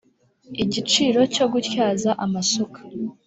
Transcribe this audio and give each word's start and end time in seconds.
igiciro 0.63 1.19
cyo 1.35 1.45
gutyaza 1.53 2.09
amasuka 2.25 2.79